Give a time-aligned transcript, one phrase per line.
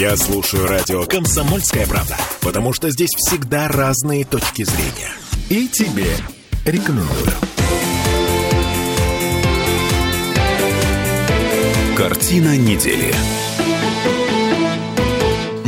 [0.00, 5.12] Я слушаю радио «Комсомольская правда», потому что здесь всегда разные точки зрения.
[5.50, 6.16] И тебе
[6.64, 7.30] рекомендую.
[11.98, 13.14] Картина недели.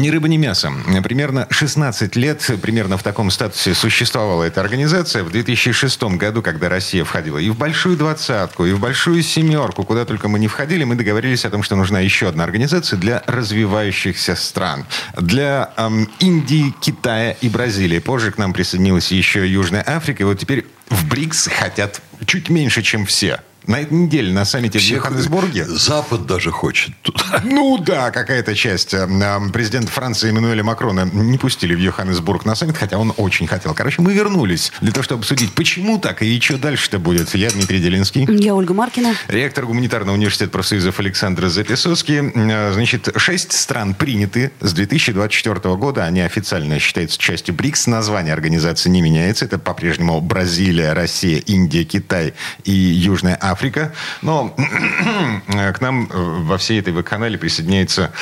[0.03, 0.73] Ни рыба, ни мясо.
[1.05, 5.23] Примерно 16 лет, примерно в таком статусе существовала эта организация.
[5.23, 10.05] В 2006 году, когда Россия входила и в большую двадцатку, и в большую семерку, куда
[10.05, 14.35] только мы не входили, мы договорились о том, что нужна еще одна организация для развивающихся
[14.35, 14.87] стран.
[15.17, 18.01] Для эм, Индии, Китая и Бразилии.
[18.01, 20.25] Позже к нам присоединилась еще Южная Африка.
[20.25, 23.39] И вот теперь в БРИКС хотят чуть меньше, чем все.
[23.67, 25.65] На этой неделе на саммите в Йоханнесбурге.
[25.65, 27.23] Запад даже хочет туда.
[27.45, 28.95] Ну да, какая-то часть.
[28.95, 29.07] Э,
[29.53, 33.75] президент Франции Эммануэля Макрона не пустили в Йоханнесбург на саммит, хотя он очень хотел.
[33.75, 37.35] Короче, мы вернулись для того, чтобы обсудить, почему так и что дальше-то будет.
[37.35, 38.27] Я Дмитрий Делинский.
[38.29, 39.15] Я Ольга Маркина.
[39.29, 42.33] Ректор гуманитарного университета профсоюзов Александр Записовский.
[42.35, 46.05] Э, значит, шесть стран приняты с 2024 года.
[46.05, 47.87] Они официально считаются частью БРИКС.
[47.87, 49.45] Название организации не меняется.
[49.45, 53.93] Это по-прежнему Бразилия, Россия, Индия, Китай и Южная Африка Африка.
[54.23, 54.55] Но
[55.47, 58.13] к нам э, во всей этой веб-канале присоединяется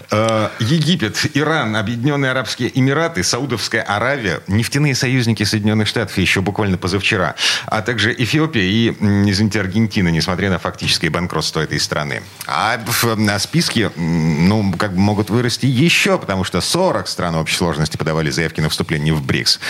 [0.00, 7.34] э, Египет, Иран, Объединенные Арабские Эмираты, Саудовская Аравия, нефтяные союзники Соединенных Штатов еще буквально позавчера,
[7.66, 12.22] а также Эфиопия и, извините, Аргентина, несмотря на фактическое банкротство этой страны.
[12.46, 12.80] А
[13.16, 18.30] на списке, ну, как бы могут вырасти еще, потому что 40 стран общей сложности подавали
[18.30, 19.60] заявки на вступление в БРИКС.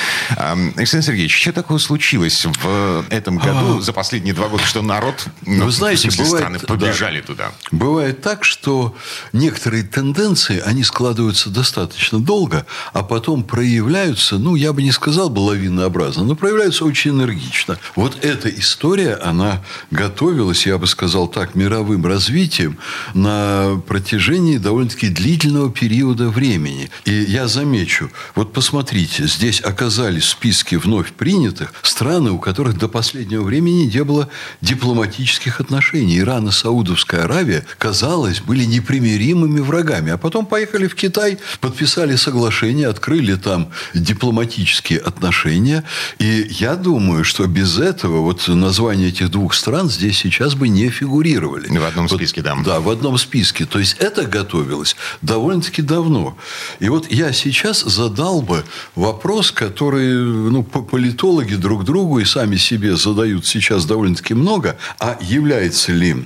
[0.76, 3.80] Александр Сергеевич, что такое случилось в этом году, а.
[3.80, 7.52] за последние два года, что на народ, ну, Вы знаете, бывает, страны побежали да, туда.
[7.72, 8.94] Бывает так, что
[9.32, 10.23] некоторые тенденции,
[10.64, 16.34] они складываются достаточно долго, а потом проявляются, ну, я бы не сказал бы лавинообразно, но
[16.34, 17.78] проявляются очень энергично.
[17.96, 22.78] Вот эта история, она готовилась, я бы сказал так, мировым развитием
[23.12, 26.90] на протяжении довольно-таки длительного периода времени.
[27.04, 32.88] И я замечу, вот посмотрите, здесь оказались в списке вновь принятых страны, у которых до
[32.88, 34.28] последнего времени не было
[34.60, 36.18] дипломатических отношений.
[36.18, 40.12] Иран и Саудовская Аравия, казалось, были непримиримыми врагами.
[40.14, 45.84] А потом поехали в Китай, подписали соглашение, открыли там дипломатические отношения.
[46.18, 50.88] И я думаю, что без этого вот название этих двух стран здесь сейчас бы не
[50.88, 51.68] фигурировали.
[51.76, 52.56] В одном списке, да.
[52.64, 53.66] Да, в одном списке.
[53.66, 56.36] То есть, это готовилось довольно-таки давно.
[56.80, 58.64] И вот я сейчас задал бы
[58.94, 65.92] вопрос, который ну, политологи друг другу и сами себе задают сейчас довольно-таки много а является
[65.92, 66.24] ли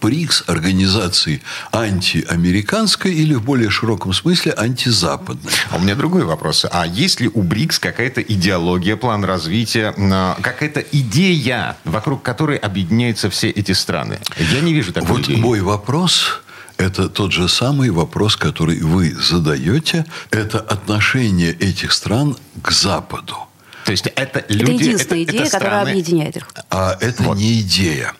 [0.00, 1.42] БРИКС организацией
[1.72, 5.52] антиамериканской или в более широком смысле антизападной.
[5.70, 6.66] А у меня другой вопрос.
[6.70, 9.94] А есть ли у БРИКС какая-то идеология, план развития,
[10.40, 14.18] какая-то идея, вокруг которой объединяются все эти страны?
[14.52, 15.36] Я не вижу такой вот идеи.
[15.36, 16.42] мой вопрос
[16.78, 20.04] это тот же самый вопрос, который вы задаете.
[20.30, 23.36] Это отношение этих стран к Западу.
[23.84, 24.62] То есть это люди...
[24.62, 26.48] Это единственная это, идея, это которая объединяет их.
[26.70, 27.36] А это вот.
[27.36, 28.12] не идея.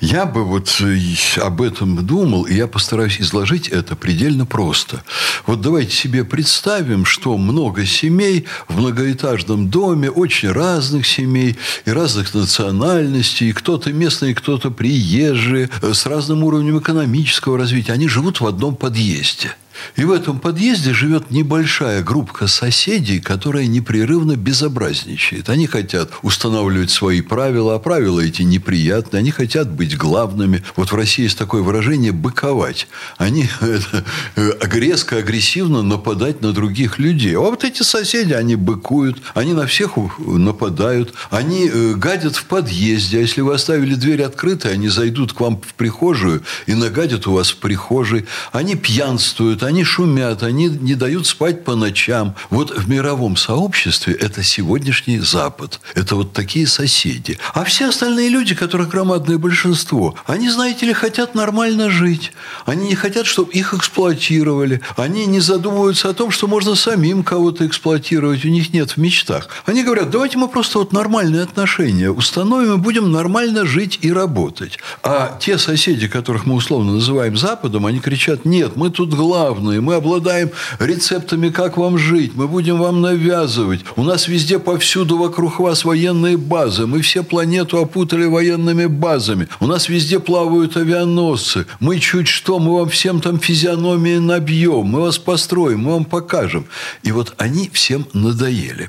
[0.00, 0.98] Я бы вот э,
[1.40, 5.02] об этом думал, и я постараюсь изложить это предельно просто.
[5.46, 12.34] Вот давайте себе представим, что много семей в многоэтажном доме, очень разных семей и разных
[12.34, 17.92] национальностей, и кто-то местный, кто-то приезжий, э, с разным уровнем экономического развития.
[17.92, 19.54] Они живут в одном подъезде.
[19.96, 25.48] И в этом подъезде живет небольшая группа соседей, которая непрерывно безобразничает.
[25.48, 29.20] Они хотят устанавливать свои правила, а правила эти неприятные.
[29.20, 30.62] Они хотят быть главными.
[30.76, 32.88] Вот в России есть такое выражение «быковать».
[33.18, 34.04] Они это,
[34.36, 37.36] э, резко, агрессивно нападать на других людей.
[37.36, 43.18] А вот эти соседи, они быкуют, они на всех нападают, они э, гадят в подъезде.
[43.18, 47.32] А если вы оставили дверь открытой, они зайдут к вам в прихожую и нагадят у
[47.32, 48.26] вас в прихожей.
[48.52, 52.34] Они пьянствуют, они шумят, они не дают спать по ночам.
[52.50, 55.80] Вот в мировом сообществе это сегодняшний Запад.
[55.94, 57.38] Это вот такие соседи.
[57.54, 62.32] А все остальные люди, которых громадное большинство, они, знаете ли, хотят нормально жить.
[62.66, 64.80] Они не хотят, чтобы их эксплуатировали.
[64.96, 68.44] Они не задумываются о том, что можно самим кого-то эксплуатировать.
[68.44, 69.48] У них нет в мечтах.
[69.66, 74.80] Они говорят, давайте мы просто вот нормальные отношения установим и будем нормально жить и работать.
[75.04, 79.80] А те соседи, которых мы условно называем Западом, они кричат, нет, мы тут главные главные.
[79.80, 82.32] Мы обладаем рецептами, как вам жить.
[82.34, 83.80] Мы будем вам навязывать.
[83.96, 86.86] У нас везде повсюду вокруг вас военные базы.
[86.86, 89.48] Мы все планету опутали военными базами.
[89.60, 91.66] У нас везде плавают авианосцы.
[91.80, 94.86] Мы чуть что, мы вам всем там физиономии набьем.
[94.86, 96.64] Мы вас построим, мы вам покажем.
[97.02, 98.88] И вот они всем надоели.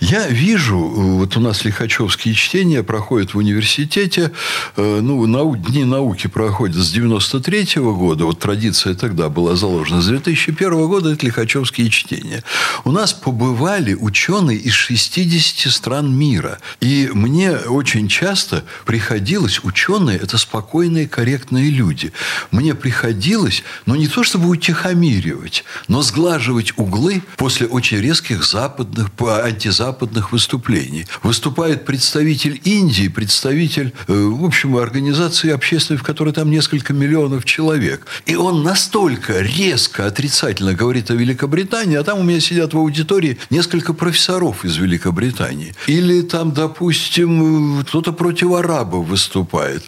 [0.00, 4.30] Я вижу, вот у нас лихачевские чтения проходят в университете.
[4.76, 8.24] Э, ну, нау, дни науки проходят с 93 -го года.
[8.24, 12.42] Вот традиция тогда была заложена с 2001 года это лихачевские чтения.
[12.84, 16.58] У нас побывали ученые из 60 стран мира.
[16.80, 22.12] И мне очень часто приходилось, ученые– это спокойные, корректные люди.
[22.50, 30.32] Мне приходилось, ну, не то чтобы утихомиривать, но сглаживать углы после очень резких западных, антизападных
[30.32, 31.06] выступлений.
[31.22, 38.06] Выступает представитель Индии, представитель, э, в общем, организации общественной, в которой там несколько миллионов человек.
[38.26, 43.38] И он настолько резко отрицательно говорит о Великобритании, а там у меня сидят в аудитории
[43.50, 45.74] несколько профессоров из Великобритании.
[45.86, 49.84] Или там, допустим, кто-то против арабов выступает.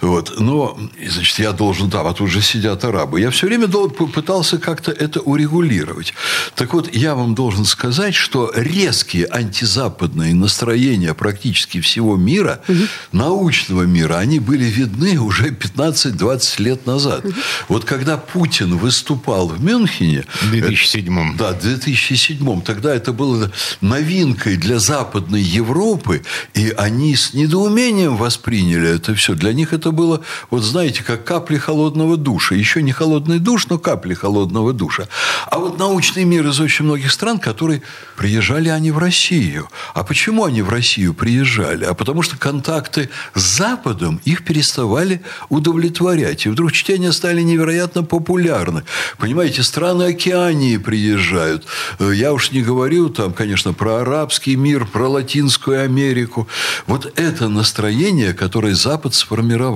[0.00, 0.34] Вот.
[0.38, 3.20] Но, значит, я должен, да, а тут же сидят арабы.
[3.20, 6.14] Я все время пытался как-то это урегулировать.
[6.54, 12.82] Так вот, я вам должен сказать, что резкие антизападные настроения практически всего мира, угу.
[13.12, 17.24] научного мира, они были видны уже 15-20 лет назад.
[17.24, 17.34] Угу.
[17.68, 20.24] Вот когда Путин выступал в Мюнхене...
[20.42, 21.34] В 2007.
[21.34, 22.60] Это, да, в 2007.
[22.62, 23.50] Тогда это было
[23.80, 26.22] новинкой для Западной Европы,
[26.54, 29.34] и они с недоумением восприняли это все.
[29.34, 32.54] Для них это было, вот знаете, как капли холодного душа.
[32.54, 35.08] Еще не холодный душ, но капли холодного душа.
[35.50, 37.82] А вот научный мир из очень многих стран, которые
[38.16, 39.68] приезжали они в Россию.
[39.94, 41.84] А почему они в Россию приезжали?
[41.84, 46.46] А потому что контакты с Западом их переставали удовлетворять.
[46.46, 48.84] И вдруг чтения стали невероятно популярны.
[49.18, 51.64] Понимаете, страны Океании приезжают.
[51.98, 56.48] Э, я уж не говорю там, конечно, про арабский мир, про Латинскую Америку.
[56.86, 59.75] Вот это настроение, которое Запад сформировал.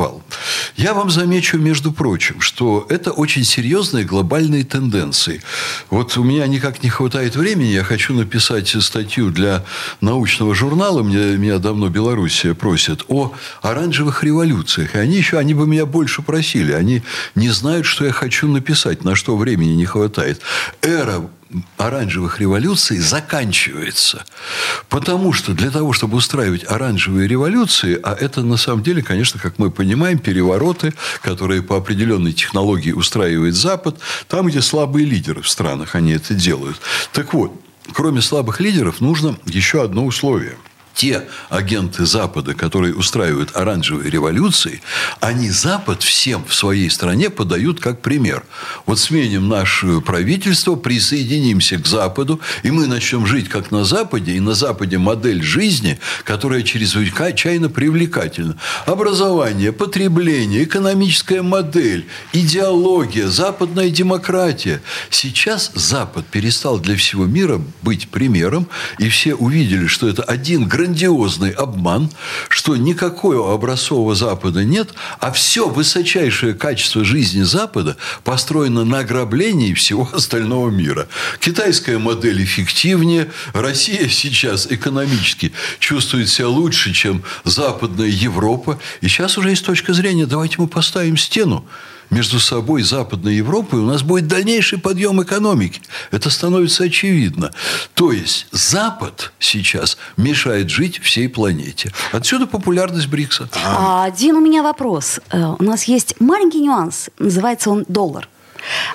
[0.76, 5.42] Я вам замечу, между прочим, что это очень серьезные глобальные тенденции.
[5.90, 9.64] Вот у меня никак не хватает времени, я хочу написать статью для
[10.00, 13.32] научного журнала, меня, меня давно Белоруссия просит, о
[13.62, 14.94] оранжевых революциях.
[14.94, 16.72] И они еще, они бы меня больше просили.
[16.72, 17.02] Они
[17.34, 20.40] не знают, что я хочу написать, на что времени не хватает.
[20.82, 21.22] Эра
[21.76, 24.24] оранжевых революций заканчивается.
[24.88, 29.58] Потому что для того, чтобы устраивать оранжевые революции, а это на самом деле, конечно, как
[29.58, 33.98] мы понимаем, перевороты, которые по определенной технологии устраивает Запад,
[34.28, 36.80] там, где слабые лидеры в странах, они это делают.
[37.12, 37.52] Так вот,
[37.92, 40.56] кроме слабых лидеров, нужно еще одно условие–
[40.94, 44.82] те агенты Запада, которые устраивают оранжевые революции,
[45.20, 48.44] они Запад всем в своей стране подают как пример.
[48.86, 54.40] Вот сменим наше правительство, присоединимся к Западу, и мы начнем жить как на Западе, и
[54.40, 58.56] на Западе модель жизни, которая чрезвычайно привлекательна.
[58.86, 64.82] Образование, потребление, экономическая модель, идеология, западная демократия.
[65.10, 70.79] Сейчас Запад перестал для всего мира быть примером, и все увидели, что это один грандиозный
[70.80, 72.10] грандиозный обман,
[72.48, 80.08] что никакого образцового Запада нет, а все высочайшее качество жизни Запада построено на ограблении всего
[80.12, 81.06] остального мира.
[81.38, 88.78] Китайская модель эффективнее, Россия сейчас экономически чувствует себя лучше, чем Западная Европа.
[89.02, 91.66] И сейчас уже есть точка зрения, давайте мы поставим стену
[92.10, 95.80] между собой Западной Европой, у нас будет дальнейший подъем экономики.
[96.10, 97.52] Это становится очевидно.
[97.94, 101.92] То есть Запад сейчас мешает жить всей планете.
[102.12, 103.48] Отсюда популярность БРИКСа.
[103.64, 105.20] А, один у меня вопрос.
[105.30, 107.10] Э, у нас есть маленький нюанс.
[107.18, 108.28] Называется он доллар.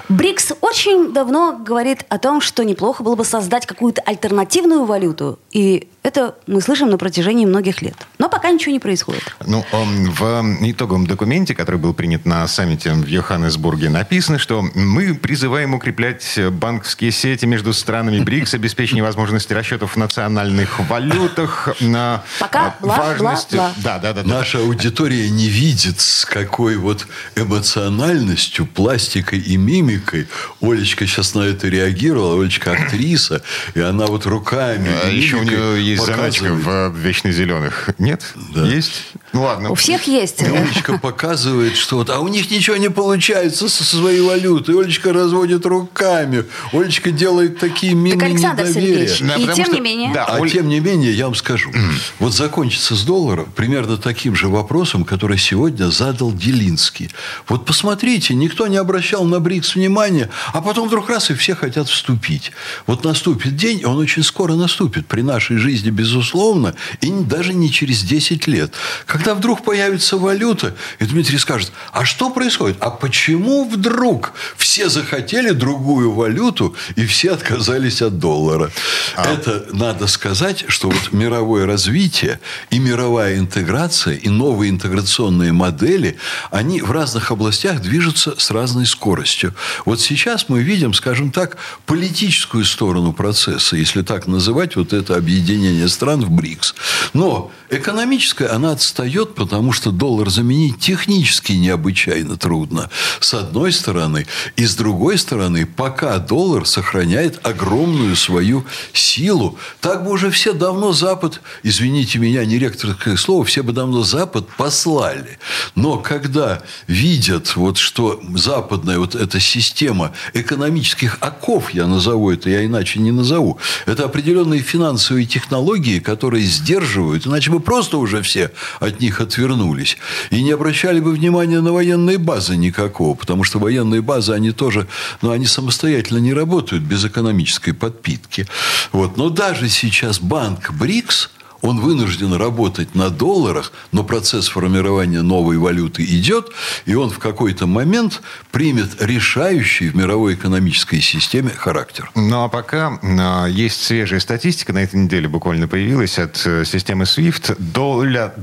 [0.09, 5.39] БРИКС очень давно говорит о том, что неплохо было бы создать какую-то альтернативную валюту.
[5.55, 7.95] И это мы слышим на протяжении многих лет.
[8.19, 9.24] Но пока ничего не происходит.
[9.47, 15.74] Ну, в итоговом документе, который был принят на саммите в Йоханнесбурге, написано, что мы призываем
[15.74, 21.69] укреплять банковские сети между странами БРИКС, обеспечение возможности расчетов в национальных валютах.
[21.79, 23.55] На пока бла, важности...
[23.55, 23.74] бла, бла.
[23.77, 24.29] Да, да, да, да.
[24.29, 27.07] Наша аудитория не видит, с какой вот
[27.38, 30.27] эмоциональностью, пластикой и мимикой
[30.59, 32.41] Олечка сейчас на это реагировала.
[32.41, 33.41] Олечка актриса,
[33.74, 34.89] и она вот руками...
[35.01, 37.89] А еще у нее есть заначка в вечно зеленых.
[37.97, 38.23] Нет?
[38.53, 38.65] Да.
[38.65, 39.13] Есть?
[39.33, 39.71] Ну ладно.
[39.71, 40.41] У всех есть.
[40.41, 44.79] Олечка показывает, что вот, а у них ничего не получается со своей валютой.
[44.79, 46.45] Олечка разводит руками.
[46.71, 49.07] Олечка делает такие мины так, Александр недоверия.
[49.07, 50.13] Сергеевич, да, и тем что, не менее.
[50.13, 50.49] Да, а Оль...
[50.49, 51.71] тем не менее, я вам скажу.
[52.19, 57.11] вот закончится с долларом примерно таким же вопросом, который сегодня задал Делинский.
[57.47, 61.89] Вот посмотрите, никто не обращал на БРИКС внимания, а потом вдруг раз и все хотят
[61.89, 62.53] вступить.
[62.87, 68.04] Вот наступит день, он очень скоро наступит при нашей жизни, безусловно, и даже не через
[68.04, 68.74] 10 лет.
[69.06, 72.77] Когда вдруг появится валюта, и Дмитрий скажет, а что происходит?
[72.80, 78.72] А почему вдруг все захотели другую валюту, и все отказались от доллара?
[79.15, 79.34] А...
[79.34, 82.39] Это надо сказать, что вот мировое развитие
[82.70, 86.18] и мировая интеграция, и новые интеграционные модели,
[86.51, 89.54] они в разных областях движутся с разной скоростью.
[89.86, 95.89] Вот сейчас мы видим, скажем так, политическую сторону процесса, если так называть вот это объединение
[95.89, 96.75] стран в БРИКС.
[97.13, 102.89] Но экономическая, она отстает, потому что доллар заменить технически необычайно трудно.
[103.20, 104.27] С одной стороны.
[104.55, 110.94] И с другой стороны, пока доллар сохраняет огромную свою силу, так бы уже все давно
[110.94, 115.39] Запад, извините меня, не ректорское слово, все бы давно Запад послали.
[115.74, 122.63] Но когда видят, вот, что западная вот эта система экономических оков, я назову это, я
[122.63, 129.00] иначе не назову, это определенные финансовые технологии, которые сдерживают, иначе бы просто уже все от
[129.00, 129.97] них отвернулись.
[130.31, 134.88] И не обращали бы внимания на военные базы никакого, потому что военные базы, они тоже,
[135.21, 138.47] ну, они самостоятельно не работают без экономической подпитки.
[138.91, 139.17] Вот.
[139.17, 141.29] Но даже сейчас банк БРИКС–
[141.62, 146.50] он вынужден работать на долларах, но процесс формирования новой валюты идет,
[146.85, 148.21] и он в какой-то момент
[148.51, 152.09] примет решающий в мировой экономической системе характер.
[152.15, 157.05] Ну, а пока а, есть свежая статистика, на этой неделе буквально появилась от э, системы
[157.05, 157.55] SWIFT.
[157.59, 158.33] Доля,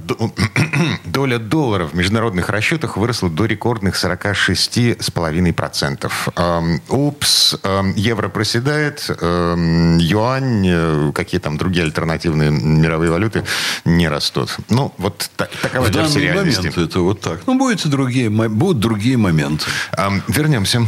[1.04, 6.80] доля доллара в международных расчетах выросла до рекордных 46,5%.
[6.88, 7.56] Упс,
[7.96, 13.44] евро проседает, юань, э, какие там другие альтернативные мировые валюты
[13.84, 14.56] не растут.
[14.70, 16.58] Ну, вот так, такова В данный реальности.
[16.58, 17.40] момент это вот так.
[17.46, 19.64] Ну, будут другие, будут другие моменты.
[19.92, 20.86] А, вернемся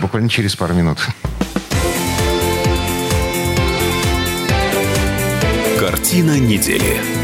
[0.00, 0.98] буквально через пару минут.
[5.78, 7.17] Картина недели.